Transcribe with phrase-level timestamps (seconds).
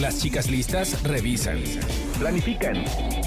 [0.00, 1.58] Las chicas listas revisan,
[2.18, 2.82] planifican,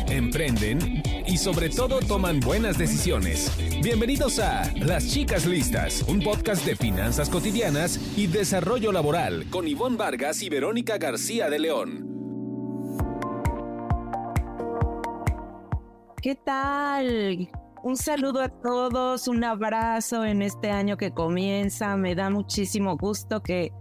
[0.09, 3.51] emprenden y sobre todo toman buenas decisiones.
[3.83, 9.96] Bienvenidos a Las chicas listas, un podcast de finanzas cotidianas y desarrollo laboral con Ivonne
[9.96, 12.08] Vargas y Verónica García de León.
[16.22, 17.48] ¿Qué tal?
[17.84, 21.95] Un saludo a todos, un abrazo en este año que comienza.
[21.95, 23.72] Me da muchísimo gusto que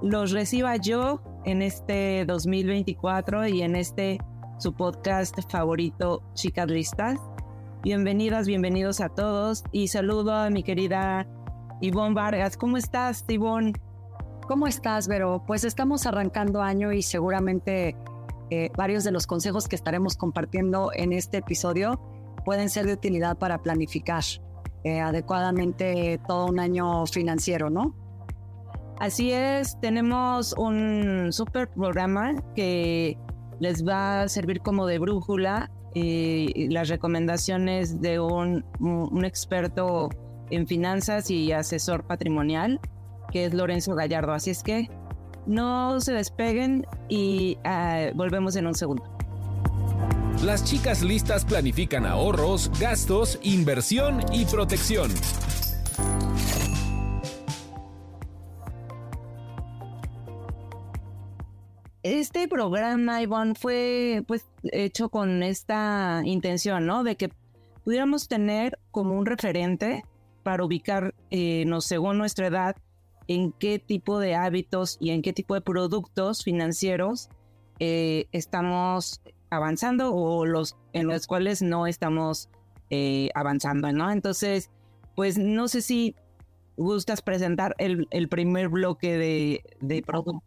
[0.00, 4.18] los reciba yo en este 2024 y en este
[4.58, 7.18] su podcast favorito, Chicas Listas.
[7.82, 11.26] Bienvenidas, bienvenidos a todos y saludo a mi querida
[11.80, 12.56] Ivonne Vargas.
[12.56, 13.72] ¿Cómo estás, Ivonne?
[14.46, 15.44] ¿Cómo estás, Vero?
[15.46, 17.96] Pues estamos arrancando año y seguramente
[18.50, 22.00] eh, varios de los consejos que estaremos compartiendo en este episodio
[22.44, 24.24] pueden ser de utilidad para planificar
[24.84, 28.09] eh, adecuadamente todo un año financiero, ¿no?
[29.00, 33.16] Así es, tenemos un super programa que
[33.58, 38.62] les va a servir como de brújula y las recomendaciones de un,
[39.24, 40.10] experto
[40.50, 42.78] en finanzas y asesor patrimonial,
[43.32, 44.34] que es Lorenzo Gallardo.
[44.34, 44.90] Así es que
[45.46, 49.02] no se despeguen y ah, volvemos en un segundo.
[50.44, 55.10] Las chicas listas planifican ahorros, gastos, inversión y protección.
[62.02, 67.04] Este programa, Ivonne, fue pues hecho con esta intención, ¿no?
[67.04, 67.30] De que
[67.84, 70.04] pudiéramos tener como un referente
[70.42, 72.76] para ubicar, eh, según nuestra edad,
[73.28, 77.28] en qué tipo de hábitos y en qué tipo de productos financieros
[77.78, 79.20] eh, estamos
[79.50, 82.48] avanzando o los en los cuales no estamos
[82.88, 84.10] eh, avanzando, ¿no?
[84.10, 84.70] Entonces,
[85.16, 86.16] pues no sé si
[86.78, 90.42] gustas presentar el, primer bloque de, de productos.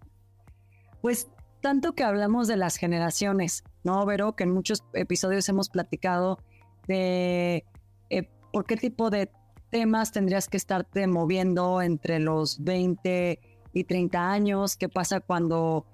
[1.01, 1.27] Pues
[1.63, 4.35] tanto que hablamos de las generaciones, ¿no, Vero?
[4.35, 6.37] Que en muchos episodios hemos platicado
[6.87, 7.63] de
[8.09, 9.31] eh, por qué tipo de
[9.69, 13.39] temas tendrías que estarte moviendo entre los 20
[13.71, 15.85] y 30 años, qué pasa cuando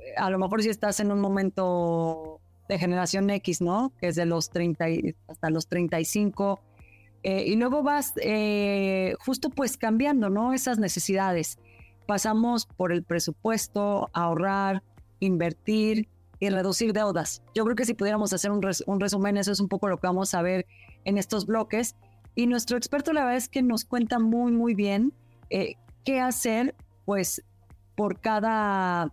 [0.00, 3.92] eh, a lo mejor si estás en un momento de generación X, ¿no?
[4.00, 4.86] Que es de los 30
[5.28, 6.60] hasta los 35.
[7.22, 8.14] Eh, y luego vas
[9.20, 10.52] justo pues cambiando, ¿no?
[10.52, 11.58] Esas necesidades.
[12.08, 14.82] Pasamos por el presupuesto, ahorrar,
[15.22, 16.08] invertir
[16.40, 17.42] y reducir deudas.
[17.54, 20.34] Yo creo que si pudiéramos hacer un, resumen, eso es un poco lo que vamos
[20.34, 20.66] a ver
[21.04, 21.94] en estos bloques.
[22.34, 25.12] Y nuestro experto, la verdad es que nos cuenta muy, muy bien
[25.50, 26.74] eh, qué hacer,
[27.04, 27.44] pues,
[27.94, 29.12] por cada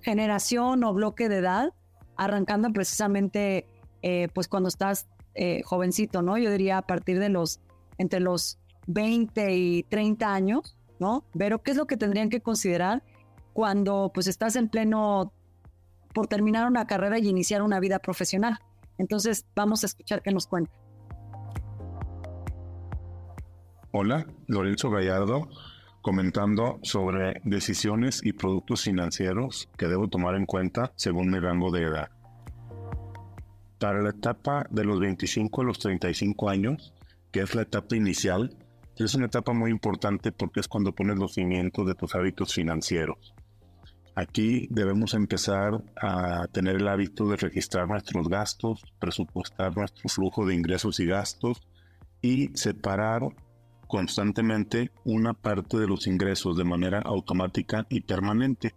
[0.00, 1.74] generación o bloque de edad,
[2.16, 3.66] arrancando precisamente,
[4.00, 6.38] eh, pues, cuando estás eh, jovencito, ¿no?
[6.38, 7.60] Yo diría a partir de los,
[7.98, 11.24] entre los 20 y 30 años, ¿no?
[11.36, 13.02] Pero, ¿qué es lo que tendrían que considerar?
[13.54, 15.32] Cuando pues estás en pleno
[16.12, 18.58] por terminar una carrera y iniciar una vida profesional.
[18.98, 20.72] Entonces vamos a escuchar qué nos cuenta.
[23.92, 25.48] Hola, Lorenzo Gallardo,
[26.02, 31.84] comentando sobre decisiones y productos financieros que debo tomar en cuenta según mi rango de
[31.84, 32.10] edad.
[33.78, 36.92] Para la etapa de los 25 a los 35 años,
[37.30, 38.56] que es la etapa inicial,
[38.96, 43.34] es una etapa muy importante porque es cuando pones los cimientos de tus hábitos financieros.
[44.16, 50.54] Aquí debemos empezar a tener el hábito de registrar nuestros gastos, presupuestar nuestro flujo de
[50.54, 51.66] ingresos y gastos
[52.22, 53.22] y separar
[53.88, 58.74] constantemente una parte de los ingresos de manera automática y permanente.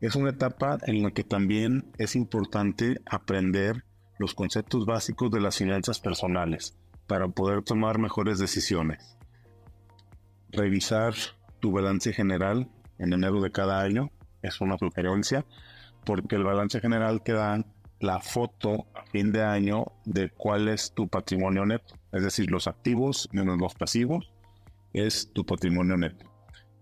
[0.00, 3.84] Es una etapa en la que también es importante aprender
[4.18, 6.76] los conceptos básicos de las finanzas personales
[7.06, 9.16] para poder tomar mejores decisiones.
[10.50, 11.14] Revisar
[11.60, 14.10] tu balance general en enero de cada año
[14.42, 15.44] es una sugerencia,
[16.04, 17.64] porque el balance general te da
[18.00, 22.66] la foto a fin de año de cuál es tu patrimonio neto, es decir, los
[22.66, 24.32] activos menos los pasivos,
[24.92, 26.26] es tu patrimonio neto.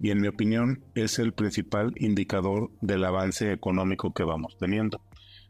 [0.00, 5.02] Y en mi opinión es el principal indicador del avance económico que vamos teniendo.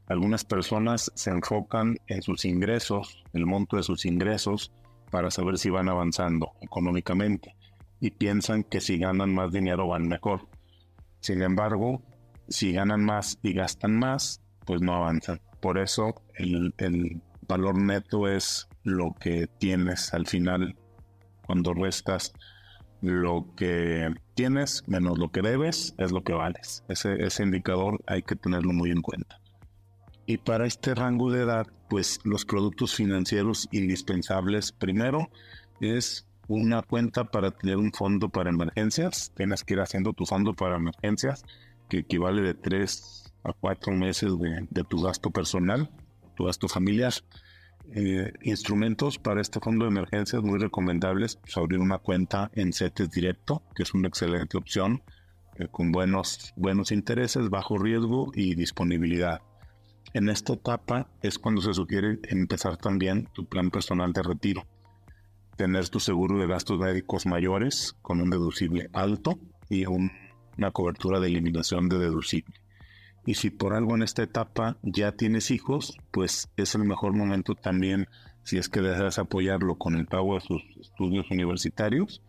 [0.07, 4.73] Algunas personas se enfocan en sus ingresos, el monto de sus ingresos,
[5.13, 7.55] para saber si van avanzando económicamente
[8.01, 10.49] y piensan que si ganan más dinero van mejor.
[11.21, 12.03] Sin embargo,
[12.51, 15.41] si ganan más y gastan más, pues no avanzan.
[15.61, 16.75] Por eso el,
[17.49, 20.77] valor neto es lo que tienes al final
[21.45, 22.33] cuando restas
[23.01, 26.85] lo que tienes menos lo que debes es lo que vales.
[26.89, 29.41] Ese, ese indicador hay que tenerlo muy en cuenta.
[30.27, 35.29] Y para este rango de edad, pues los productos financieros indispensables primero
[35.81, 39.33] es una cuenta para tener un fondo para emergencias.
[39.35, 41.45] Tienes que ir haciendo tu fondo para emergencias,
[41.91, 45.91] que equivale de 3 a cuatro meses de, tu gasto personal,
[46.37, 47.13] tu gasto familiar.
[47.93, 53.11] Eh, instrumentos para este fondo de emergencias muy recomendables, pues, abrir una cuenta en CETES
[53.11, 55.03] directo, que es una excelente opción,
[55.57, 59.41] eh, con buenos, buenos intereses, bajo riesgo y disponibilidad.
[60.13, 64.67] En esta etapa es cuando se sugiere empezar también tu plan personal de retiro.
[65.57, 69.39] Tener tu seguro de gastos médicos mayores con un deducible alto
[69.69, 69.85] y
[70.61, 72.55] una cobertura de eliminación de deducible.
[73.27, 77.55] Y si por algo en esta etapa ya tienes hijos, pues es el mejor momento
[77.55, 78.09] también,
[78.45, 82.23] si es que deseas apoyarlo con el pago de sus estudios universitarios,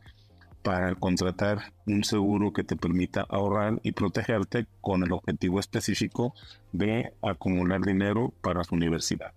[0.63, 6.33] para contratar un seguro que te permita ahorrar y protegerte con el objetivo específico
[6.71, 9.33] de acumular dinero para su universidad.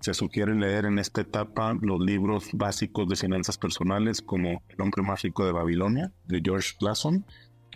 [0.00, 5.02] Se sugiere leer en esta etapa los libros básicos de finanzas personales como El hombre
[5.02, 7.24] más rico de Babilonia de George Clason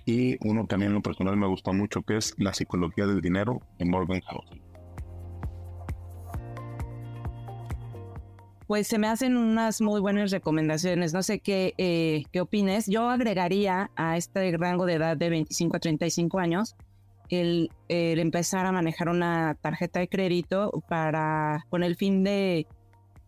[0.05, 3.61] y uno también en lo personal me gusta mucho que es La psicología del dinero
[3.79, 4.61] de Morgan Housel.
[8.67, 11.12] pues se me hacen unas muy buenas recomendaciones.
[11.12, 12.87] No sé qué, eh, qué opines.
[12.87, 16.76] Yo agregaría a este rango de edad de 25 a 35 años
[17.31, 22.67] el, empezar a manejar una tarjeta de crédito para con el fin de,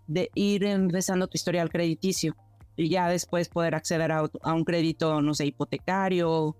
[0.06, 2.36] de ir empezando tu historial crediticio
[2.76, 6.56] y ya después poder acceder a, un crédito, no sé, hipotecario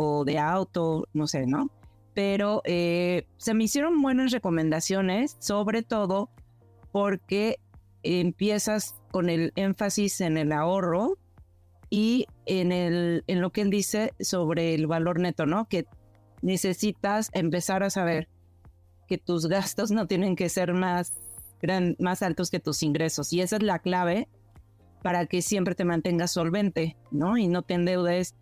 [0.00, 1.70] o de auto, no sé, ¿no?
[2.14, 6.30] Pero eh, se me hicieron buenas recomendaciones, sobre todo
[6.92, 7.58] porque
[8.04, 11.18] empiezas con el énfasis en el ahorro
[11.90, 15.68] y en, el, en lo que él dice sobre el valor neto, ¿no?
[15.68, 15.84] Que
[16.42, 18.28] necesitas empezar a saber
[19.08, 21.14] que tus gastos no tienen que ser más,
[21.98, 23.32] más altos que tus ingresos.
[23.32, 24.28] Y esa es la clave
[25.02, 27.36] para que siempre te mantengas solvente, ¿no?
[27.36, 28.36] Y no te endeudes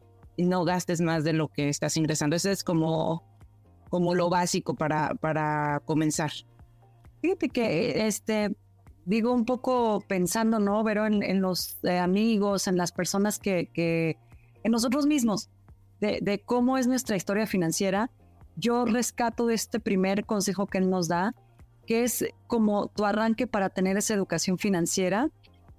[0.45, 2.37] no gastes más de lo que estás ingresando.
[2.37, 3.23] Eso es como,
[3.89, 6.31] como lo básico para, para comenzar.
[7.23, 8.57] Fíjate que este,
[9.05, 10.85] digo, un poco pensando, ¿no?
[10.85, 14.19] Pero en, los eh, amigos, en las personas que,
[14.63, 15.49] en nosotros mismos,
[16.01, 18.11] de, de, cómo es nuestra historia financiera,
[18.57, 21.35] yo rescato de este primer consejo que él nos da,
[21.87, 25.31] que es como tu arranque para tener esa educación financiera,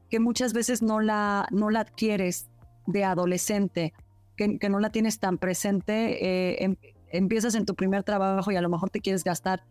[0.09, 2.47] que muchas veces no la, no la adquieres
[2.85, 3.93] de adolescente,
[4.37, 6.75] que, que no la tienes tan presente, eh, em,
[7.09, 9.65] empiezas en tu primer trabajo y a lo mejor te quieres gastar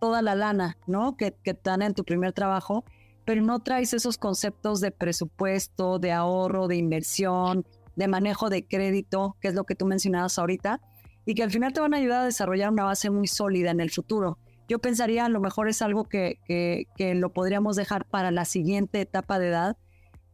[0.00, 1.16] toda la lana, ¿no?
[1.16, 2.84] Que, que te dan en tu primer trabajo
[3.26, 7.66] pero no traes esos conceptos de presupuesto, de ahorro, de inversión,
[7.96, 10.80] de manejo de crédito, que es lo que tú mencionabas ahorita,
[11.26, 13.80] y que al final te van a ayudar a desarrollar una base muy sólida en
[13.80, 14.38] el futuro.
[14.68, 19.00] Yo pensaría a lo mejor es algo que, que, lo podríamos dejar para la siguiente
[19.00, 19.76] etapa de edad,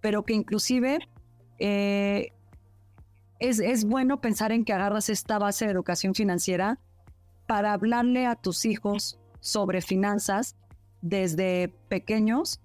[0.03, 0.99] pero que inclusive
[1.59, 2.33] eh,
[3.43, 6.79] es, es bueno pensar en que agarras esta base de educación financiera
[7.47, 10.57] para hablarle a tus hijos sobre finanzas
[11.01, 12.61] desde pequeños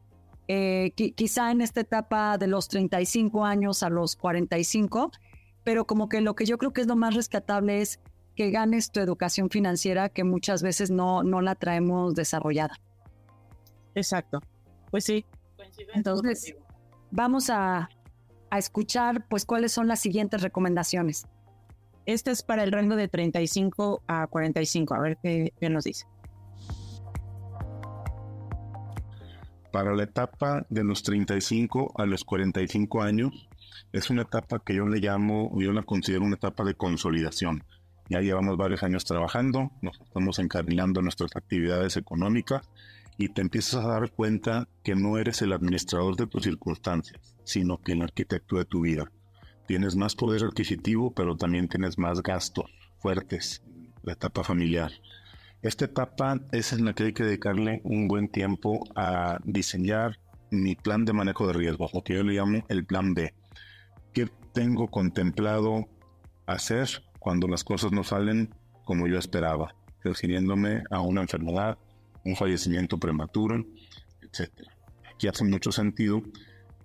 [0.50, 5.12] eh, quizá en esta etapa de los 35 años a los 45,
[5.66, 8.00] pero como que lo que yo creo que es lo más rescatable es
[8.34, 12.80] que ganes tu educación financiera que muchas veces no, no la traemos desarrollada.
[13.94, 14.40] Exacto.
[14.90, 15.26] Pues sí.
[15.94, 16.56] Entonces,
[17.12, 17.90] vamos a,
[18.50, 21.28] a, escuchar pues cuáles son las siguientes recomendaciones.
[22.06, 26.06] Este es para el rango de 35 a 45, a ver qué nos dice.
[29.72, 33.48] Para la etapa de los 35 a los 45 años,
[33.92, 37.64] es una etapa que yo le llamo, yo la considero una etapa de consolidación.
[38.10, 42.68] Ya llevamos varios años trabajando, nos estamos encarrilando nuestras actividades económicas
[43.18, 47.82] y te empiezas a dar cuenta que no eres el administrador de tus circunstancias, sino
[47.82, 49.10] que el arquitecto de tu vida.
[49.68, 52.66] Tienes más poder adquisitivo, pero también tienes más gastos
[53.00, 53.64] fuertes,
[54.04, 54.92] la etapa familiar.
[55.62, 60.20] Esta etapa es en la que hay que dedicarle un buen tiempo a diseñar
[60.52, 63.34] mi plan de manejo de riesgos, lo que yo le llamo el plan B.
[64.14, 65.88] ¿Qué tengo contemplado
[66.46, 69.74] hacer cuando las cosas no salen como yo esperaba?
[70.04, 71.78] Refiriéndome a una enfermedad,
[72.26, 73.66] un fallecimiento prematuro,
[74.22, 74.52] etc.
[75.14, 76.22] Aquí hace mucho sentido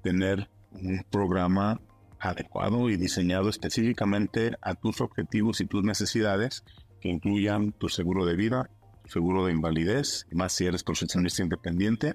[0.02, 1.80] tener un programa
[2.18, 6.64] adecuado y diseñado específicamente a tus objetivos y tus necesidades
[7.00, 8.70] que incluyan tu seguro de vida,
[9.06, 12.14] seguro de invalidez, más si eres profesionista independiente,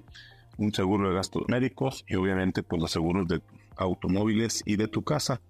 [0.58, 3.42] un seguro de gastos médicos y obviamente pues los seguros de
[3.76, 5.42] automóviles y de tu casa.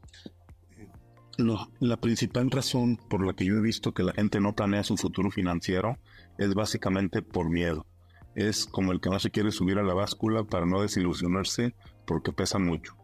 [1.37, 4.97] la principal razón por la que yo he visto que la gente no planea su
[4.97, 5.99] futuro financiero
[6.39, 7.85] es básicamente por miedo.
[8.33, 11.75] Es como el que no se quiere subir a la báscula para no desilusionarse
[12.07, 12.95] porque pesa mucho.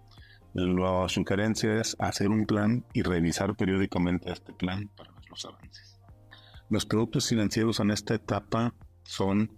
[0.53, 5.99] La sugerencia es hacer un plan y revisar periódicamente este plan para ver los avances.
[6.69, 9.51] Los productos financieros en esta etapa son,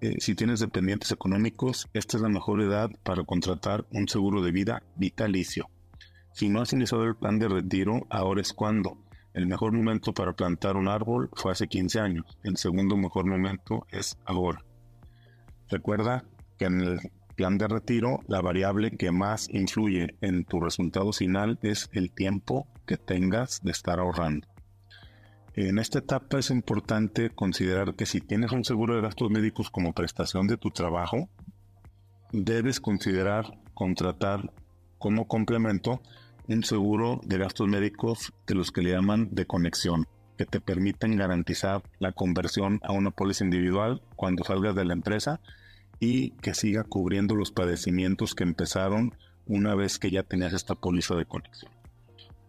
[0.00, 4.52] eh, si tienes dependientes económicos, esta es la mejor edad para contratar un seguro de
[4.52, 5.68] vida vitalicio.
[6.32, 8.96] Si no has iniciado el plan de retiro, ahora es cuando.
[9.34, 12.38] El mejor momento para plantar un árbol fue hace 15 años.
[12.42, 14.64] El segundo mejor momento es ahora.
[15.68, 16.24] Recuerda
[16.58, 17.00] que en el
[17.38, 22.66] plan de retiro, la variable que más influye en tu resultado final es el tiempo
[22.84, 24.48] que tengas de estar ahorrando.
[25.54, 29.92] En esta etapa es importante considerar que si tienes un seguro de gastos médicos como
[29.92, 31.28] prestación de tu trabajo,
[32.32, 34.52] debes considerar contratar
[34.98, 36.02] como complemento
[36.48, 41.16] un seguro de gastos médicos de los que le llaman de conexión, que te permiten
[41.16, 45.40] garantizar la conversión a una póliza individual cuando salgas de la empresa
[46.00, 49.14] y que siga cubriendo los padecimientos que empezaron
[49.46, 51.72] una vez que ya tenías esta póliza de conexión.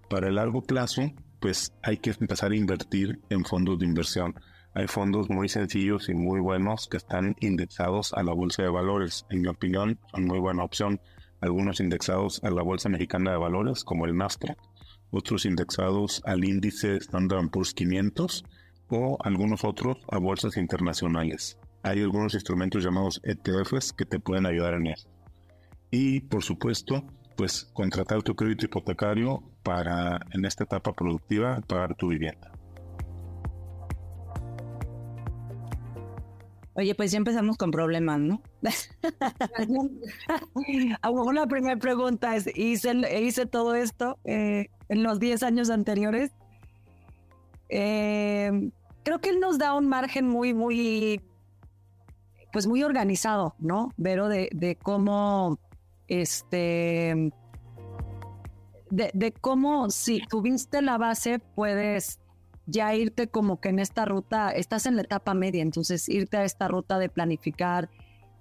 [0.10, 4.36] Para el largo plazo, pues hay que empezar a invertir en fondos de inversión.
[4.74, 9.26] Hay fondos muy sencillos y muy buenos que están indexados a la bolsa de valores.
[9.30, 11.00] En mi opinión, son muy buena opción.
[11.42, 14.58] Algunos indexados a la bolsa mexicana de valores, como el Nasdaq,
[15.12, 18.46] otros indexados al índice Standard Poor's 500
[18.90, 24.76] o algunos otros a bolsas internacionales hay algunos instrumentos llamados ETFs que te pueden ayudar
[24.76, 25.10] en eso.
[25.92, 27.04] Y por supuesto,
[27.36, 32.52] pues contratar tu crédito hipotecario para en esta etapa productiva pagar tu vivienda.
[36.74, 38.42] Oye, pues ya empezamos con problemas, ¿no?
[41.12, 46.32] Una primera pregunta es, ¿hice, hice todo esto eh, en los 10 años anteriores?
[47.68, 48.72] Eh,
[49.04, 51.22] creo que él nos da un margen muy, muy
[52.52, 53.94] pues muy organizado, ¿no?
[53.98, 55.60] Vero, de, de cómo,
[56.08, 57.32] este,
[58.90, 62.20] de, de, cómo si tuviste la base puedes
[62.66, 66.44] ya irte como que en esta ruta, estás en la etapa media, entonces irte a
[66.44, 67.90] esta ruta de planificar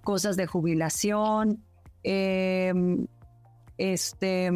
[0.02, 1.64] cosas de jubilación,
[2.02, 3.06] em,
[3.78, 4.50] este,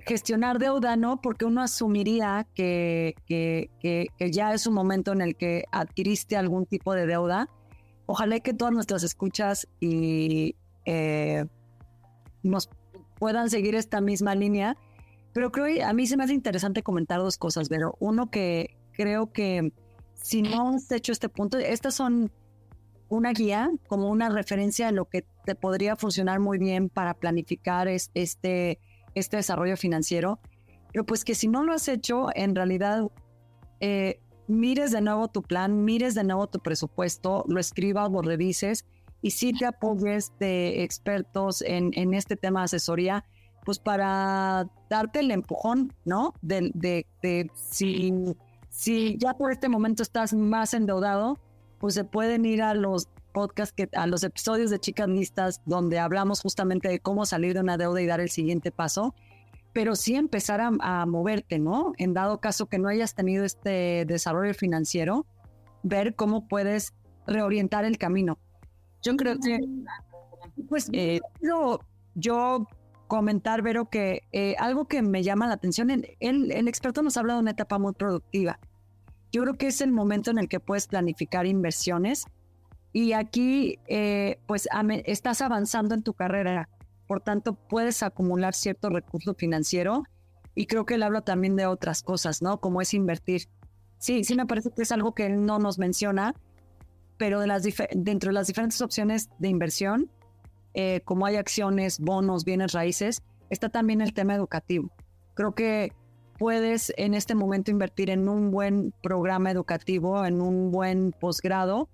[0.00, 1.20] gestionar deuda, ¿no?
[1.20, 6.36] Porque uno asumiría que, que, que, que, ya es un momento en el que adquiriste
[6.36, 7.48] algún tipo de deuda
[8.06, 11.44] Ojalá que todas nuestras escuchas y eh,
[12.42, 12.68] nos
[13.18, 14.76] puedan seguir esta misma línea.
[15.32, 18.76] Pero creo que a mí se me hace interesante comentar dos cosas, pero uno que
[18.92, 19.72] creo que
[20.14, 22.30] si no has hecho este punto, estas son
[23.08, 27.88] una guía, como una referencia de lo que te podría funcionar muy bien para planificar
[27.88, 28.78] este,
[29.14, 30.38] este desarrollo financiero.
[30.92, 33.08] Pero pues que si no lo has hecho, en realidad
[33.80, 38.84] eh, mires de nuevo tu plan, mires de nuevo tu presupuesto, lo escribas, lo revises
[39.22, 43.24] y si te apoyes de expertos en, en este tema de asesoría,
[43.64, 46.34] pues para darte el empujón, ¿no?
[46.42, 48.12] De, de, de si,
[48.68, 51.38] si ya por este momento estás más endeudado,
[51.78, 55.98] pues se pueden ir a los podcasts, que, a los episodios de Chicas Listas, donde
[55.98, 59.14] hablamos justamente de cómo salir de una deuda y dar el siguiente paso
[59.72, 61.92] pero sí empezar a, moverte, ¿no?
[61.96, 65.26] En dado caso que no hayas tenido este desarrollo financiero,
[65.82, 66.92] ver cómo puedes
[67.26, 68.38] reorientar el camino.
[69.02, 69.58] Yo creo que,
[70.68, 71.20] pues, eh,
[72.14, 72.66] yo
[73.06, 77.34] comentar, Vero, que eh, algo que me llama la atención, el, el, experto nos habla
[77.34, 78.58] de una etapa muy productiva.
[79.32, 82.26] Yo creo que es el momento en el que puedes planificar inversiones
[82.92, 84.68] y aquí, eh, pues,
[85.06, 86.68] estás avanzando en tu carrera
[87.12, 90.04] por tanto puedes acumular cierto recurso financiero
[90.54, 92.58] y creo que él habla también de otras cosas, ¿no?
[92.58, 93.50] Como es invertir.
[93.98, 96.34] Sí, sí me parece que es algo que él no nos menciona,
[97.18, 97.64] pero de las
[97.94, 100.10] dentro de las diferentes opciones de inversión,
[100.72, 104.90] eh, como hay acciones, bonos, bienes raíces, está también el tema educativo.
[105.34, 105.92] Creo que
[106.38, 111.90] puedes en este momento invertir en un buen programa educativo, en un buen posgrado,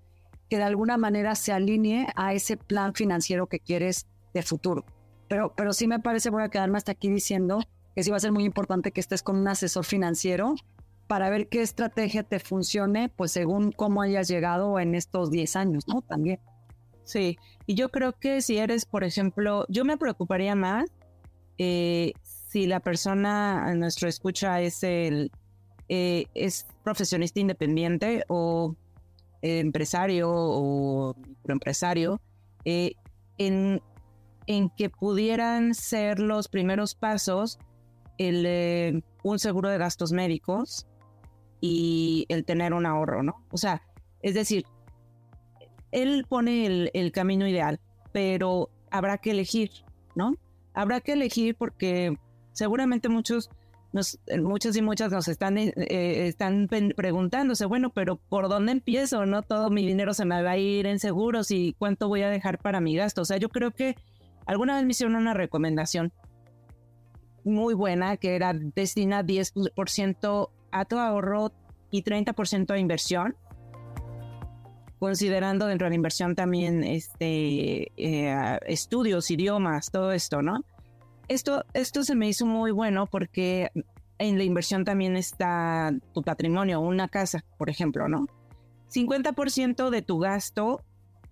[0.49, 4.85] que de alguna manera se alinee a ese plan financiero que quieres de futuro.
[5.29, 7.59] Pero, pero sí me parece, voy a quedarme hasta aquí diciendo
[7.95, 10.55] que sí va a ser muy importante que estés con un asesor financiero
[11.07, 15.87] para ver qué estrategia te funcione, pues según cómo hayas llegado en estos 10 años,
[15.87, 16.01] ¿no?
[16.01, 16.39] También.
[17.03, 20.91] Sí, y yo creo que si eres, por ejemplo, yo me preocuparía más
[21.57, 22.13] eh,
[22.49, 25.31] si la persona a nuestro escucha es el
[25.89, 28.75] eh, es profesionista independiente o
[29.41, 32.21] empresario o microempresario,
[32.65, 32.93] eh,
[33.39, 33.81] en
[34.49, 37.59] en que pudieran ser los primeros pasos
[38.17, 40.87] el, eh, un seguro de gastos médicos
[41.61, 43.45] y el tener un ahorro, ¿no?
[43.51, 43.83] O sea,
[44.23, 44.65] es decir,
[45.91, 47.79] él pone el, el camino ideal,
[48.11, 49.69] pero habrá que elegir,
[50.15, 50.33] ¿no?
[50.73, 52.17] Habrá que elegir porque
[52.51, 53.51] seguramente muchos
[53.91, 59.27] nos, muchos y muchas nos están, eh, están preguntándose, bueno, pero ¿por dónde empiezo?
[59.27, 62.31] No todo mi dinero se me va a ir en seguros y cuánto voy a
[62.31, 63.21] dejar para mi gasto.
[63.21, 63.95] O sea, yo creo que
[64.49, 66.11] alguna vez me hicieron una recomendación
[67.43, 71.51] muy buena que era destina 10% a tu ahorro
[71.91, 73.35] y 30% a inversión
[74.97, 80.65] considerando dentro de la inversión también este, eh, estudios, idiomas, todo esto, ¿no?
[81.27, 83.69] Esto, esto se me hizo muy bueno porque
[84.17, 88.25] en la inversión también está tu patrimonio, una casa, por ejemplo, ¿no?
[88.91, 90.83] 50% de tu gasto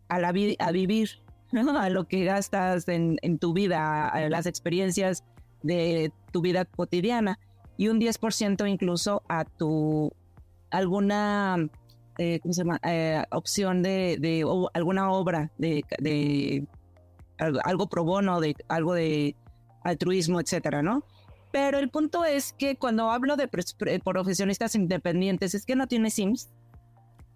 [0.07, 1.09] a, la a vivir,
[1.51, 1.77] ¿no?
[1.77, 5.23] a lo que gastas en, en tu vida, a las experiencias
[5.63, 7.39] de tu vida cotidiana
[7.77, 10.11] y un 10% incluso a tu
[10.69, 11.69] alguna
[12.17, 12.79] eh, ¿cómo se llama?
[12.83, 16.65] Eh, opción de, de alguna obra, de, de,
[17.37, 19.35] algo pro bono, de algo de
[19.83, 21.03] altruismo, etcétera, ¿no?
[21.51, 26.49] Pero el punto es que cuando hablo de profesionistas independientes, es que no tienes SIMS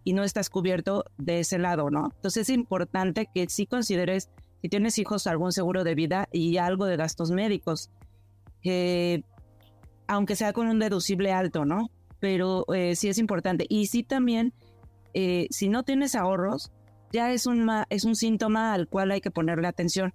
[0.03, 2.11] y no estás cubierto de ese lado, ¿no?
[2.15, 4.29] Entonces es importante que sí consideres,
[4.61, 7.91] si tienes hijos, algún seguro de vida y algo de gastos médicos,
[10.07, 11.89] aunque sea con un deducible alto, ¿no?
[12.19, 13.65] Pero eh, sí es importante.
[13.69, 14.53] Y sí también
[15.13, 16.71] eh, si no tienes ahorros,
[17.11, 20.13] ya es un, es un síntoma al cual hay que ponerle atención,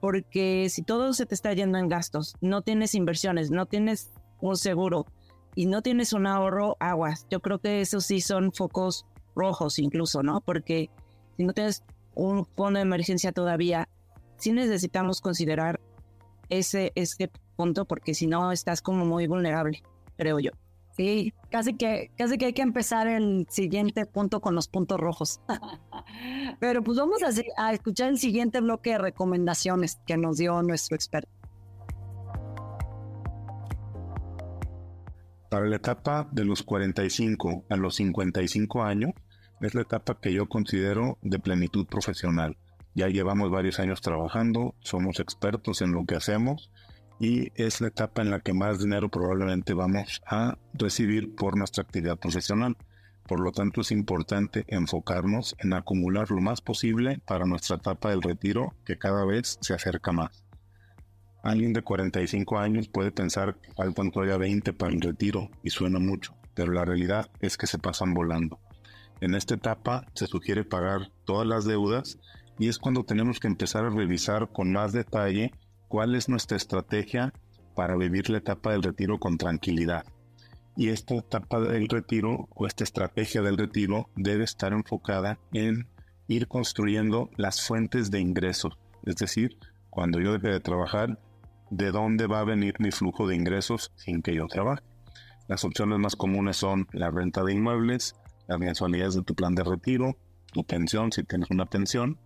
[0.00, 4.56] porque si todo se te está yendo en gastos, no tienes inversiones, no tienes un
[4.56, 5.06] seguro
[5.54, 7.26] y no tienes un ahorro, aguas.
[7.30, 10.40] Yo creo que esos sí son focos rojos incluso, ¿no?
[10.40, 10.90] Porque
[11.36, 11.82] si no tienes
[12.14, 13.88] un fondo de emergencia todavía,
[14.36, 15.80] sí necesitamos considerar
[16.48, 19.82] ese, ese punto porque si no estás como muy vulnerable,
[20.16, 20.50] creo yo.
[20.96, 25.40] Sí, casi que, casi que hay que empezar el siguiente punto con los puntos rojos.
[26.60, 27.30] Pero pues vamos a,
[27.64, 31.30] a escuchar el siguiente bloque de recomendaciones que nos dio nuestro experto.
[35.50, 39.12] Para la etapa de los 45 a los 55 años,
[39.64, 42.56] es la etapa que yo considero de plenitud profesional.
[42.94, 46.70] Ya llevamos varios años trabajando, somos expertos en lo que hacemos
[47.18, 51.82] y es la etapa en la que más dinero probablemente vamos a recibir por nuestra
[51.82, 52.76] actividad profesional.
[53.26, 58.22] Por lo tanto, es importante enfocarnos en acumular lo más posible para nuestra etapa del
[58.22, 60.44] retiro, que cada vez se acerca más.
[61.42, 65.98] Alguien de 45 años puede pensar que faltan todavía 20 para el retiro y suena
[65.98, 68.58] mucho, pero la realidad es que se pasan volando.
[69.24, 72.18] En esta etapa se sugiere pagar todas las deudas
[72.58, 75.50] y es cuando tenemos que empezar a revisar con más detalle
[75.88, 77.32] cuál es nuestra estrategia
[77.74, 80.04] para vivir la etapa del retiro con tranquilidad.
[80.76, 85.88] Y esta etapa del retiro o esta estrategia del retiro debe estar enfocada en
[86.28, 88.76] ir construyendo las fuentes de ingresos.
[89.04, 89.56] Es decir,
[89.88, 91.18] cuando yo deje de trabajar,
[91.70, 94.82] ¿de dónde va a venir mi flujo de ingresos sin que yo trabaje?
[95.48, 98.14] Las opciones más comunes son la renta de inmuebles,
[98.46, 100.16] las mensualidades de tu plan de retiro,
[100.52, 102.18] tu pensión si tienes una pensión,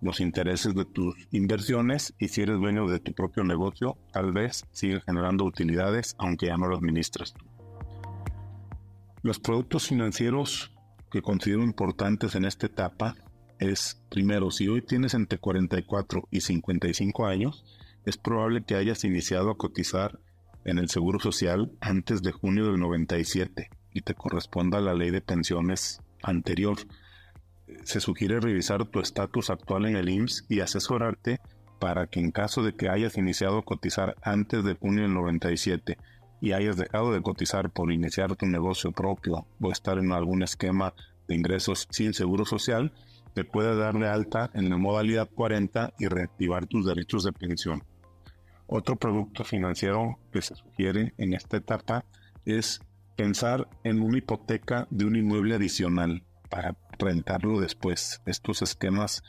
[0.00, 4.66] los intereses de tus inversiones y si eres dueño de tu propio negocio, tal vez
[4.72, 7.34] sigue generando utilidades aunque ya no lo administres.
[9.22, 10.72] Los productos financieros
[11.10, 13.14] que considero importantes en esta etapa
[13.60, 17.64] es, primero, si hoy tienes entre 44 y 55 años,
[18.04, 20.18] es probable que hayas iniciado a cotizar
[20.64, 25.20] en el Seguro Social antes de junio del 97 y te corresponda la ley de
[25.20, 26.78] pensiones anterior
[27.84, 31.40] se sugiere revisar tu estatus actual en el IMSS y asesorarte
[31.78, 35.98] para que en caso de que hayas iniciado a cotizar antes de junio del 97
[36.40, 40.94] y hayas dejado de cotizar por iniciar tu negocio propio o estar en algún esquema
[41.28, 42.92] de ingresos sin seguro social,
[43.34, 47.84] te puede dar de alta en la modalidad 40 y reactivar tus derechos de pensión.
[48.66, 52.04] Otro producto financiero que se sugiere en esta etapa
[52.44, 52.80] es
[53.22, 58.20] pensar en una hipoteca de un inmueble adicional para rentarlo después.
[58.26, 59.22] Estos esquemas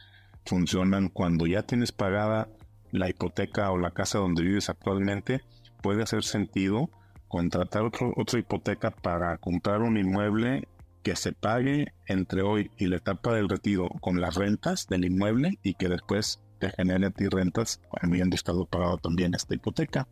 [0.48, 2.50] funcionan cuando ya tienes pagada
[2.90, 5.44] la hipoteca o la casa donde vives actualmente.
[5.84, 6.90] Puede hacer sentido
[7.28, 10.68] contratar otra hipoteca para comprar un inmueble
[11.04, 15.60] que se pague entre hoy y la etapa del retiro con las rentas del inmueble
[15.62, 20.08] y que después te genere a ti rentas habiendo estado pagado también esta hipoteca.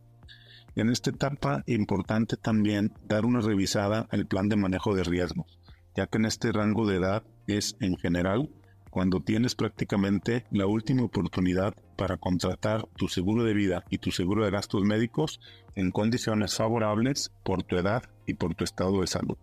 [0.74, 5.58] En esta etapa importante también dar una revisada al plan de manejo de riesgos
[5.94, 8.48] ya que en este rango de edad es en general
[8.90, 14.44] cuando tienes prácticamente la última oportunidad para contratar tu seguro de vida y tu seguro
[14.44, 15.40] de gastos médicos
[15.74, 19.38] en condiciones favorables por tu edad y por tu estado de salud.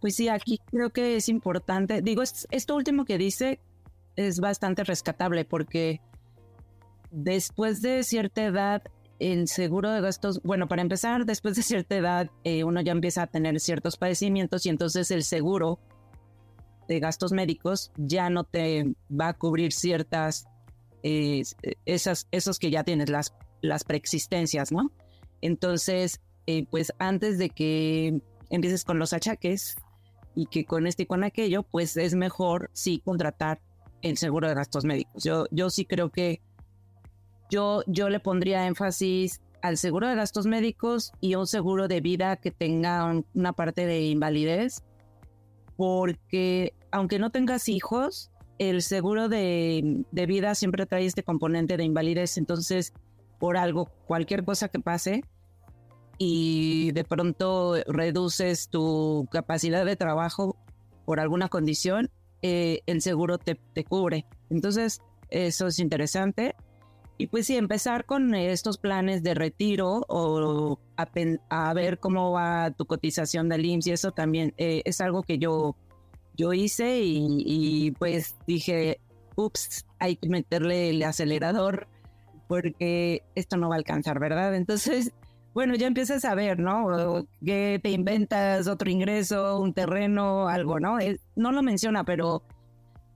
[0.00, 2.00] Pues sí, aquí creo que es importante.
[2.00, 3.60] Digo, esto último que dice
[4.16, 6.00] es bastante rescatable porque
[7.10, 8.82] después de cierta edad,
[9.18, 13.22] el seguro de gastos, bueno, para empezar, después de cierta edad, eh, uno ya empieza
[13.22, 15.78] a tener ciertos padecimientos y entonces el seguro
[16.86, 20.46] de gastos médicos ya no te va a cubrir ciertas,
[21.02, 24.90] esas, esos que ya tienes, las, las preexistencias, ¿no?
[25.40, 29.76] Entonces, eh, pues antes de que empieces con los achaques
[30.34, 33.60] y que con este y con aquello, pues es mejor sí contratar
[34.02, 35.22] el seguro de gastos médicos.
[35.24, 36.40] Yo, yo sí creo que
[37.50, 42.36] yo, yo le pondría énfasis al seguro de gastos médicos y un seguro de vida
[42.36, 44.82] que tenga una parte de invalidez,
[45.76, 51.84] porque aunque no tengas hijos, el seguro de, de, vida siempre trae este componente de
[51.84, 52.92] invalidez, entonces
[53.38, 55.22] por algo, cualquier cosa que pase
[56.18, 60.56] y de pronto reduces tu capacidad de trabajo
[61.04, 62.10] por alguna condición,
[62.42, 64.26] eh, el seguro te, te cubre.
[64.50, 66.54] Entonces, eso es interesante.
[67.20, 72.86] Y pues sí, empezar con estos planes de retiro o a, ver cómo va tu
[72.86, 75.74] cotización del IMSS y eso también eh, es algo que yo,
[76.36, 79.00] yo hice y, pues dije,
[79.34, 81.88] ups, hay que meterle el acelerador
[82.46, 84.54] porque esto no va a alcanzar, ¿verdad?
[84.54, 85.12] Entonces,
[85.54, 87.26] bueno, ya empiezas a ver, ¿no?
[87.44, 90.98] Que te inventas otro ingreso, un terreno, algo, ¿no?
[91.34, 92.44] no lo menciona, pero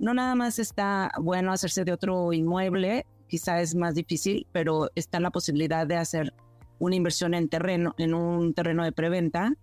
[0.01, 5.19] no nada más está bueno hacerse de otro inmueble, quizá es más difícil, pero está
[5.19, 6.35] la posibilidad de hacer
[6.79, 9.55] una inversión en terreno, en un terreno de preventa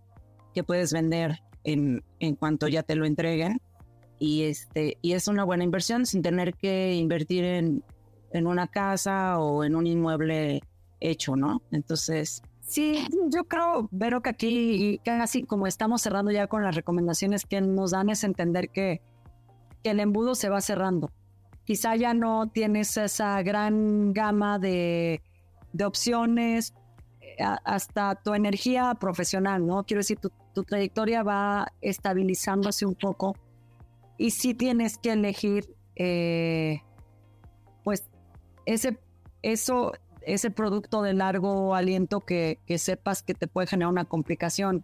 [0.55, 3.61] que puedes vender en, en cuanto ya te lo entreguen.
[4.17, 7.83] Y, este, y es una buena inversión sin tener que invertir en,
[8.31, 10.63] en una casa o en un inmueble
[10.99, 11.61] hecho, ¿no?
[11.71, 12.41] Entonces...
[12.61, 17.61] Sí, yo creo, Vero, que aquí, casi como estamos cerrando ya con las recomendaciones que
[17.61, 19.03] nos dan, es entender que,
[19.83, 21.11] que el embudo se va cerrando
[21.69, 25.21] quizá ya no tienes esa gran gama de,
[25.85, 26.73] opciones,
[27.21, 29.83] eh, hasta tu energía profesional, ¿no?
[29.83, 33.35] Quiero decir, tu, trayectoria va estabilizándose un poco
[34.17, 36.81] y sí tienes que elegir, eh,
[37.83, 38.09] pues,
[38.65, 38.97] ese,
[39.43, 44.83] eso, ese producto de largo aliento que sepas que te puede generar una complicación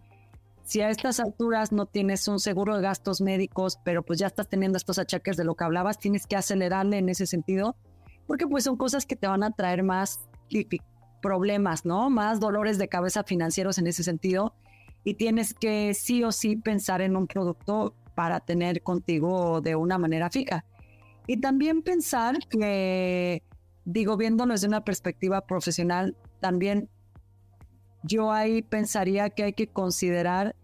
[0.66, 4.48] si a estas alturas no tienes un seguro de gastos médicos, pero pues ya estás
[4.48, 7.76] teniendo estos achaques de lo que hablabas, tienes que acelerarle en ese sentido,
[8.26, 10.20] porque pues son cosas que te van a traer más
[11.22, 12.10] problemas, ¿no?
[12.10, 14.54] Más dolores de cabeza financieros en ese sentido.
[15.04, 19.98] Y tienes que sí o sí pensar en un producto para tener contigo de una
[19.98, 20.64] manera fija.
[21.28, 23.44] Y también pensar que,
[23.84, 26.88] digo, viéndolo desde una perspectiva profesional, también
[28.06, 30.54] yo ahí pensaría que hay que considerar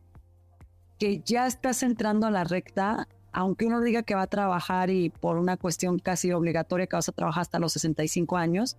[0.99, 5.11] que ya estás entrando a la recta, aunque uno diga que va a trabajar y
[5.11, 8.77] por una cuestión casi obligatoria que vas a trabajar hasta los 65 años,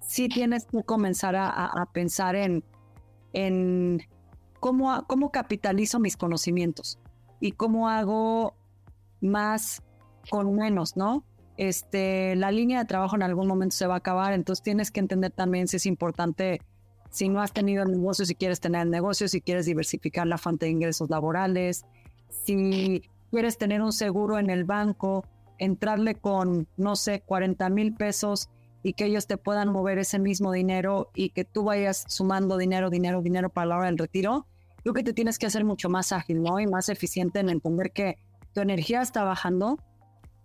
[0.00, 2.62] sí tienes que comenzar a, pensar en,
[3.32, 4.02] en
[4.60, 6.98] cómo, cómo capitalizo mis conocimientos
[7.40, 8.54] y cómo hago
[9.20, 9.82] más
[10.30, 11.24] con menos, ¿no?
[11.56, 15.00] Este, la línea de trabajo en algún momento se va a acabar, entonces tienes que
[15.00, 16.60] entender también si es importante
[17.10, 20.38] si no has tenido el negocio, si quieres tener el negocio, si quieres diversificar la
[20.38, 21.84] fuente de ingresos laborales,
[22.28, 25.24] si quieres tener un seguro en el banco,
[25.58, 28.48] entrarle con, no sé, 40 mil pesos
[28.82, 32.90] y que ellos te puedan mover ese mismo dinero y que tú vayas sumando dinero,
[32.90, 34.46] dinero, dinero para la hora del retiro,
[34.82, 36.44] creo que te tienes que hacer mucho más ágil.
[36.60, 38.18] Y más eficiente en entender que
[38.52, 39.78] tu energía está bajando,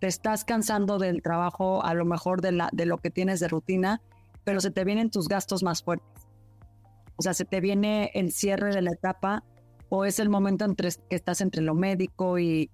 [0.00, 3.46] te estás cansando del trabajo, a lo mejor de, la, de lo que tienes de
[3.46, 4.02] rutina,
[4.42, 6.21] pero se te vienen tus gastos más fuertes.
[7.16, 9.44] O sea, se te viene el cierre de la etapa
[9.88, 12.70] o es el momento entre, que estás entre lo médico y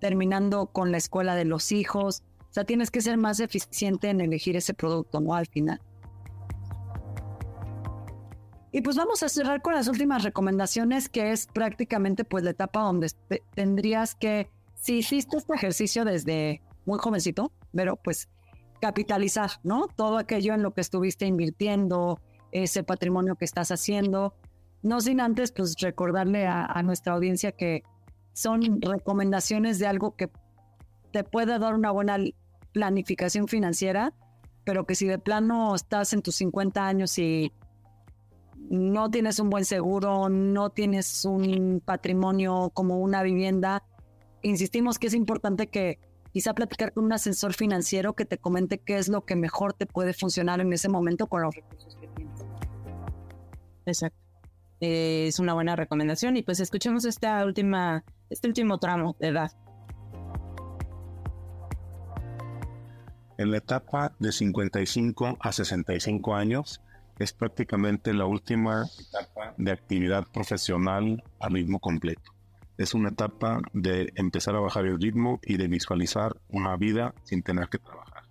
[0.00, 2.22] terminando con la escuela de los hijos.
[2.40, 5.34] O sea, tienes que ser más eficiente en elegir ese producto, ¿no?
[5.34, 5.80] Al final.
[8.74, 12.80] Y pues vamos a cerrar con las últimas recomendaciones, que es prácticamente pues la etapa
[12.80, 13.10] donde
[13.54, 18.28] tendrías que, si hiciste este ejercicio desde muy jovencito, pero pues
[18.80, 19.88] capitalizar, ¿no?
[19.88, 22.18] Todo aquello en lo que estuviste invirtiendo,
[22.52, 24.34] ese patrimonio que estás haciendo.
[24.82, 27.82] No sin antes, pues recordarle a, nuestra audiencia que
[28.32, 30.30] son recomendaciones de algo que
[31.12, 32.16] te puede dar una buena
[32.72, 34.14] planificación financiera,
[34.64, 37.52] pero que si de plano estás en tus 50 años y
[38.70, 43.84] no tienes un buen seguro, no tienes un patrimonio como una vivienda,
[44.42, 45.98] insistimos que es importante que
[46.32, 49.86] quizá platicar con un asesor financiero que te comente qué es lo que mejor te
[49.86, 51.98] puede funcionar en ese momento con los recursos.
[53.86, 54.18] Exacto.
[54.80, 59.52] Eh, es una buena recomendación y pues escuchemos esta última, este último tramo de edad.
[63.38, 66.80] En la etapa de 55 a 65 años
[67.18, 72.32] es prácticamente la última etapa de actividad profesional a ritmo completo.
[72.78, 77.42] Es una etapa de empezar a bajar el ritmo y de visualizar una vida sin
[77.42, 78.24] tener que trabajar.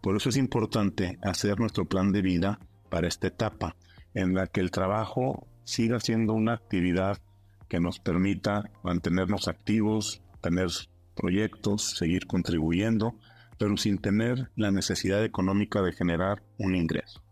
[0.00, 2.58] Por eso es importante hacer nuestro plan de vida
[2.90, 3.76] para esta etapa,
[4.14, 7.18] en la que el trabajo siga siendo una actividad
[7.68, 10.68] que nos permita mantenernos activos, tener
[11.14, 13.14] proyectos, seguir contribuyendo,
[13.58, 17.22] pero sin tener la necesidad económica de generar un ingreso.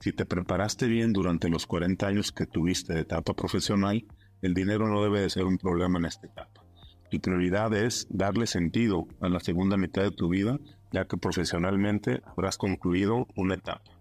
[0.00, 4.04] Si te preparaste bien durante los 40 años que tuviste de etapa profesional,
[4.42, 6.62] el dinero no debe de ser un problema en esta etapa.
[7.10, 10.58] Tu prioridad es darle sentido a la segunda mitad de tu vida,
[10.92, 13.95] ya que profesionalmente habrás concluido una etapa.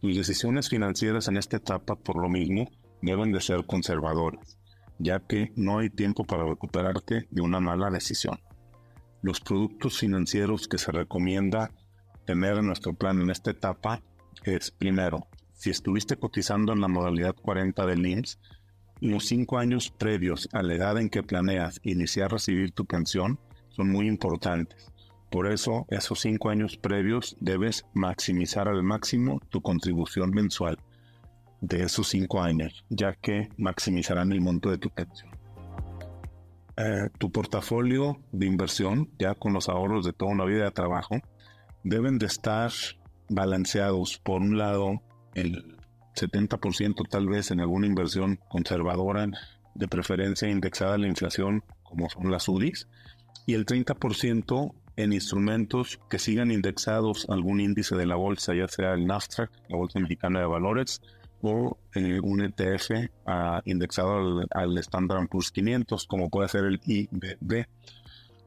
[0.00, 2.70] Tus decisiones financieras en esta etapa, por lo mismo,
[3.02, 4.56] deben de ser conservadoras,
[4.98, 8.38] ya que no hay tiempo para recuperarte de una mala decisión.
[9.22, 11.72] Los productos financieros que se recomienda
[12.24, 14.00] tener en nuestro plan en esta etapa
[14.44, 18.38] es, primero, si estuviste cotizando en la modalidad 40 del IMSS,
[19.00, 23.40] los cinco años previos a la edad en que planeas iniciar a recibir tu pensión
[23.70, 24.92] son muy importantes.
[25.30, 30.78] Por eso, esos cinco años previos debes maximizar al máximo tu contribución mensual
[31.60, 35.30] de esos cinco años, ya que maximizarán el monto de tu pensión.
[36.76, 41.16] Eh, tu portafolio de inversión, ya con los ahorros de toda una vida de trabajo,
[41.82, 42.70] deben de estar
[43.28, 44.18] balanceados.
[44.18, 45.02] Por un lado,
[45.34, 45.76] el
[46.14, 49.26] 70% tal vez en alguna inversión conservadora,
[49.74, 52.88] de preferencia indexada a la inflación, como son las UDIs,
[53.46, 58.66] y el 30% en instrumentos que sigan indexados a algún índice de la bolsa, ya
[58.66, 61.00] sea el Nasdaq, la Bolsa Mexicana de Valores,
[61.40, 67.66] o eh, un ETF ah, indexado al, Standard Poor's 500, como puede ser el IBB.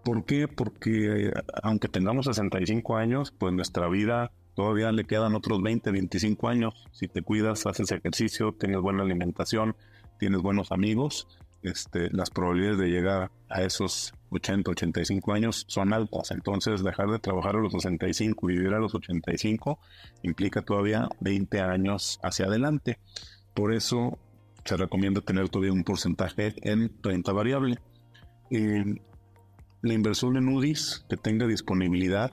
[0.03, 0.49] ¿Por qué?
[0.49, 1.33] Porque eh,
[1.63, 6.73] aunque tengamos 65 años, pues nuestra vida todavía le quedan otros 20, 25 años.
[6.91, 9.77] Si te cuidas, haces ejercicio, tienes buena alimentación,
[10.19, 11.29] tienes buenos amigos,
[11.63, 16.32] este, las probabilidades de llegar a esos 80, 85 años son altas.
[16.32, 19.80] Entonces, dejar de trabajar a los 65 y vivir a los 85
[20.24, 23.00] implica todavía 20 años hacia adelante.
[23.54, 24.17] Por eso
[24.65, 27.80] se recomienda tener todavía un porcentaje en renta variable.
[28.50, 32.32] la inversión en UDIs que tenga disponibilidad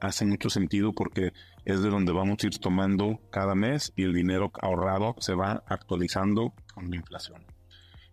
[0.00, 1.32] hace mucho sentido porque
[1.64, 5.62] es de donde vamos a ir tomando cada mes y el dinero ahorrado se va
[5.66, 7.44] actualizando con la inflación.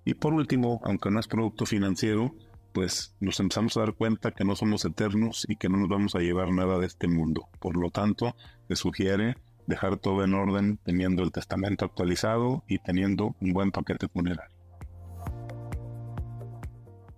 [0.07, 2.33] Y por último, aunque no es producto financiero,
[2.71, 6.15] pues nos empezamos a dar cuenta que no somos eternos y que no nos vamos
[6.15, 7.49] a llevar nada de este mundo.
[7.59, 8.33] Por lo tanto,
[8.69, 14.07] se sugiere dejar todo en orden teniendo el testamento actualizado y teniendo un buen paquete
[14.07, 14.55] funerario.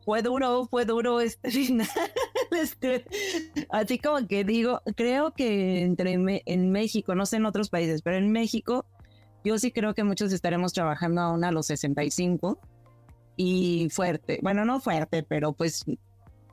[0.04, 1.88] Fue duro, fue duro este final.
[2.60, 3.06] Este,
[3.70, 8.18] así como que digo, creo que entre en México, no sé en otros países, pero
[8.18, 8.88] en México,
[9.44, 12.60] yo sí creo que muchos estaremos trabajando aún a los 65
[13.42, 14.38] y fuerte.
[14.44, 15.86] Bueno, no fuerte, pero pues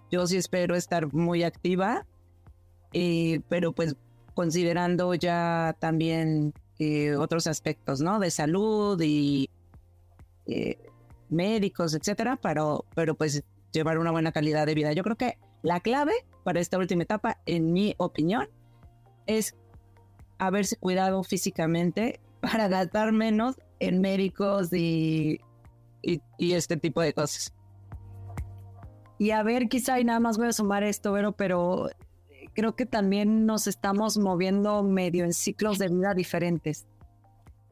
[0.09, 2.07] yo sí espero estar muy activa,
[2.93, 3.97] eh, pero pues
[4.35, 8.21] considerando ya también eh, otros aspectos, ¿no?
[8.21, 9.51] De salud y
[10.47, 10.79] eh,
[11.29, 14.93] médicos, etcétera, pero, pero pues llevar una buena calidad de vida.
[14.93, 16.13] Yo creo que la clave
[16.45, 18.49] para esta última etapa, en mi opinión,
[19.27, 19.57] es
[20.39, 25.41] haberse cuidado físicamente para gastar menos en médicos y,
[26.07, 27.53] y, este tipo de cosas.
[29.19, 31.89] Y a ver, quizá y nada más voy a sumar esto, Vero, pero
[32.53, 36.87] creo que también nos estamos moviendo medio en ciclos de vida diferentes.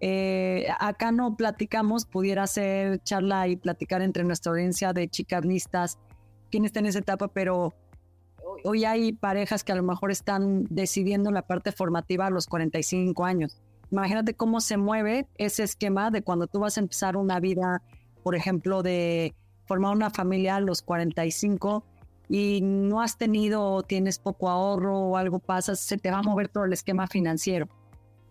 [0.01, 5.99] Eh, acá no platicamos, pudiera ser charla y platicar entre nuestra audiencia de chicas listas,
[6.51, 7.73] quién está en esa etapa, pero
[8.65, 13.25] hoy hay parejas que a lo mejor están decidiendo la parte formativa a los 45
[13.25, 13.61] años.
[13.91, 17.83] Imagínate cómo se mueve ese esquema de cuando tú vas a empezar una vida,
[18.25, 19.35] por ejemplo, de
[19.67, 21.85] formar una familia a los 45
[22.29, 26.49] y no has tenido tienes poco ahorro o algo pasa, se te va a mover
[26.49, 27.69] todo el esquema financiero.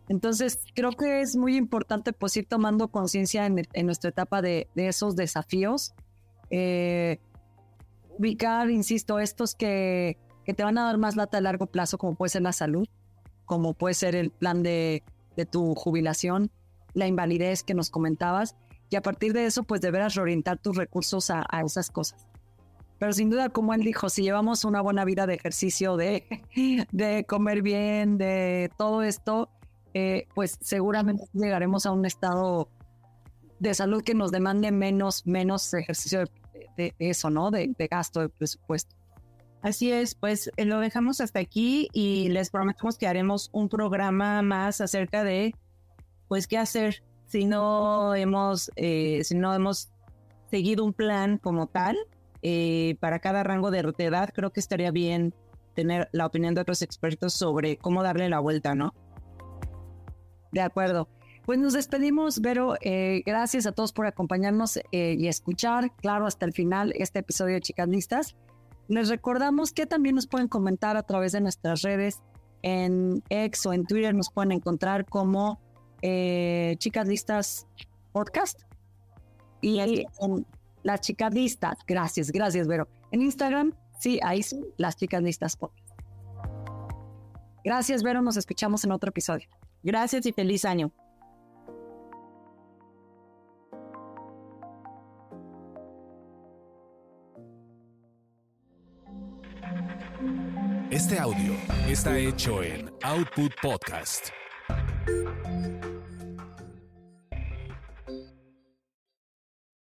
[0.10, 5.16] Entonces, creo que es muy importante pues ir tomando conciencia en, nuestra etapa de, esos
[5.16, 5.94] desafíos.
[6.50, 7.20] Eh,
[8.18, 12.16] ubicar, insisto, estos que, que, te van a dar más lata a largo plazo, como
[12.16, 12.88] puede ser la salud,
[13.46, 15.04] como puede ser el plan de,
[15.38, 16.52] de tu jubilación,
[16.94, 18.56] la invalidez que nos comentabas,
[18.94, 22.28] y a partir de eso, pues deberás reorientar tus recursos a, esas cosas.
[23.00, 26.28] Pero sin duda, como él dijo, si llevamos una buena vida de ejercicio, de,
[26.92, 29.50] de comer bien, de todo esto,
[29.96, 32.70] eh, pues seguramente llegaremos a un estado
[33.58, 36.26] de salud que nos demande menos, menos ejercicio
[36.78, 37.50] de, eso, ¿no?
[37.50, 38.96] De, gasto de presupuesto.
[39.64, 44.44] Así es, pues eh, lo dejamos hasta aquí y les prometemos que haremos un programa
[44.44, 45.56] más acerca de,
[46.28, 47.02] pues, qué hacer
[47.34, 49.90] si no hemos, eh, si no hemos
[50.52, 51.98] seguido un plan como tal
[52.44, 54.30] eh, para cada rango de edad.
[54.32, 55.34] Creo que estaría bien
[55.74, 58.94] tener la opinión de otros expertos sobre cómo darle la vuelta, ¿no?
[60.52, 61.10] De acuerdo.
[61.44, 62.76] Pues nos despedimos, Vero.
[63.26, 67.90] gracias a todos por acompañarnos y escuchar, claro, hasta el final este episodio de Chicas
[67.90, 68.36] Listas.
[68.88, 72.22] Les recordamos que también nos pueden comentar a través de nuestras redes
[72.62, 75.60] en X o en Twitter, nos pueden encontrar como
[76.04, 77.66] eh, Chicas Listas
[78.12, 78.62] Podcast.
[79.62, 80.46] Y ahí en
[80.84, 82.88] las Chicas Listas, gracias, gracias, Vero.
[83.12, 85.98] En Instagram, sí, ahí sí, las Chicas Listas Podcast.
[87.64, 89.48] Gracias, Vero, nos escuchamos en otro episodio.
[89.82, 90.92] Gracias y feliz año.
[100.92, 101.56] Este audio
[101.88, 104.32] está hecho en Output Podcast.